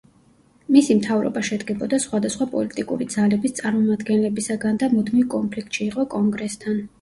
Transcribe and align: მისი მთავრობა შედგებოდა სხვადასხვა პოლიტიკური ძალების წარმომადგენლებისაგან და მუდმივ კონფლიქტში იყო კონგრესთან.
მისი 0.75 0.95
მთავრობა 0.99 1.43
შედგებოდა 1.49 1.99
სხვადასხვა 2.05 2.47
პოლიტიკური 2.53 3.07
ძალების 3.17 3.55
წარმომადგენლებისაგან 3.61 4.81
და 4.85 4.91
მუდმივ 4.97 5.29
კონფლიქტში 5.37 5.87
იყო 5.91 6.09
კონგრესთან. 6.17 6.83